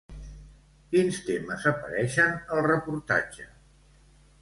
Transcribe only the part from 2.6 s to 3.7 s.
reportatge?